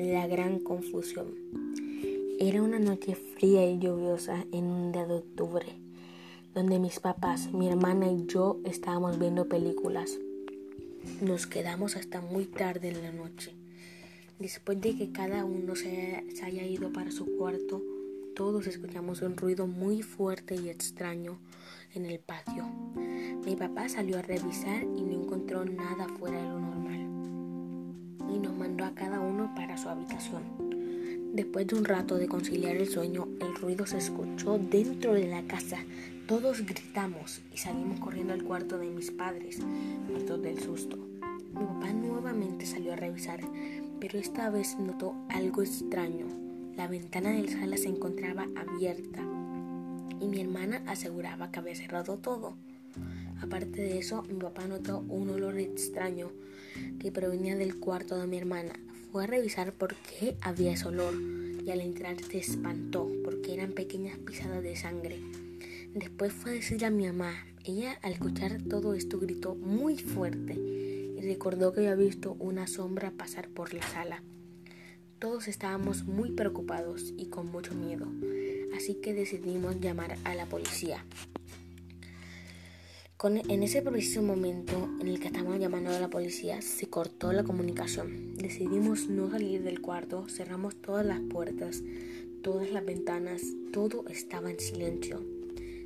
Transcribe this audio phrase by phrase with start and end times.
[0.00, 1.34] gran confusión.
[2.38, 5.66] Era una noche fría y lluviosa en un día de octubre,
[6.54, 10.18] donde mis papás, mi hermana y yo estábamos viendo películas.
[11.20, 13.54] Nos quedamos hasta muy tarde en la noche.
[14.38, 17.82] Después de que cada uno se, haya ido para su cuarto,
[18.34, 21.38] todos escuchamos un ruido muy fuerte y extraño
[21.94, 22.64] en el patio.
[23.44, 26.99] Mi papá salió a revisar y no encontró nada fuera de lo normal.
[29.92, 30.42] Habitación.
[31.32, 35.42] Después de un rato de conciliar el sueño, el ruido se escuchó dentro de la
[35.42, 35.78] casa.
[36.26, 39.60] Todos gritamos y salimos corriendo al cuarto de mis padres,
[40.08, 40.96] muertos del susto.
[40.96, 43.40] Mi papá nuevamente salió a revisar,
[44.00, 46.26] pero esta vez notó algo extraño.
[46.76, 49.22] La ventana del sala se encontraba abierta
[50.20, 52.56] y mi hermana aseguraba que había cerrado todo.
[53.40, 56.30] Aparte de eso, mi papá notó un olor extraño
[56.98, 58.72] que provenía del cuarto de mi hermana.
[59.12, 61.14] Fue a revisar por qué había ese olor
[61.64, 65.18] y al entrar se espantó porque eran pequeñas pisadas de sangre.
[65.94, 67.34] Después fue a decirle a mi mamá.
[67.64, 73.10] Ella al escuchar todo esto gritó muy fuerte y recordó que había visto una sombra
[73.10, 74.22] pasar por la sala.
[75.18, 78.06] Todos estábamos muy preocupados y con mucho miedo,
[78.76, 81.04] así que decidimos llamar a la policía.
[83.28, 87.44] En ese preciso momento en el que estábamos llamando a la policía, se cortó la
[87.44, 88.34] comunicación.
[88.36, 91.82] Decidimos no salir del cuarto, cerramos todas las puertas,
[92.42, 93.42] todas las ventanas,
[93.74, 95.22] todo estaba en silencio.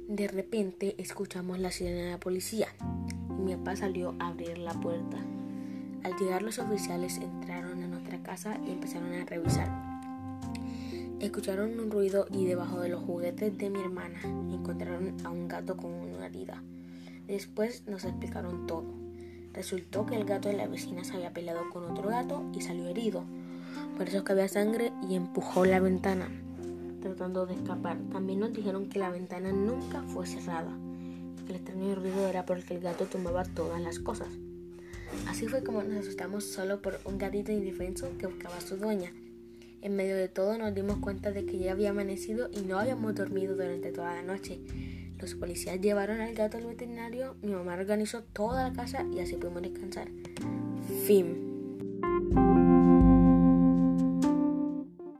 [0.07, 2.69] De repente escuchamos la sirena de la policía
[3.31, 5.19] y mi papá salió a abrir la puerta.
[6.05, 9.69] Al llegar los oficiales entraron a nuestra casa y empezaron a revisar.
[11.19, 15.77] Escucharon un ruido y debajo de los juguetes de mi hermana encontraron a un gato
[15.77, 16.63] con una herida.
[17.27, 18.85] Después nos explicaron todo.
[19.53, 22.89] Resultó que el gato de la vecina se había peleado con otro gato y salió
[22.89, 23.25] herido.
[23.97, 26.29] Por eso es que había sangre y empujó la ventana,
[27.01, 27.99] tratando de escapar.
[28.13, 30.77] También nos dijeron que la ventana nunca fue cerrada
[31.45, 34.29] que el extraño ruido era porque el gato tomaba todas las cosas.
[35.29, 39.13] Así fue como nos asustamos solo por un gatito indefenso que buscaba a su dueña.
[39.83, 43.15] En medio de todo nos dimos cuenta de que ya había amanecido y no habíamos
[43.15, 44.59] dormido durante toda la noche.
[45.25, 49.37] Los policías llevaron al gato al veterinario, mi mamá organizó toda la casa y así
[49.37, 50.09] pudimos descansar.
[51.07, 51.54] Fin.